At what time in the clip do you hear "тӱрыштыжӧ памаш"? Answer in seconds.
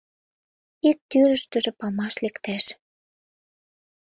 1.09-2.13